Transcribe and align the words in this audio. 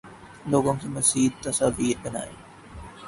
لوگوں 0.45 0.73
کی 0.73 0.87
مزید 0.87 1.31
تصاویر 1.43 1.97
بنائیں 2.03 2.35